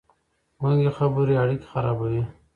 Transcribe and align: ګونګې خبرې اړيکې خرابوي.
ګونګې 0.59 0.91
خبرې 0.97 1.35
اړيکې 1.41 1.67
خرابوي. 1.71 2.23